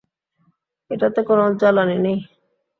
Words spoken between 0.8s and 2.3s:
এটাতে কোনো জ্বালানি নেই।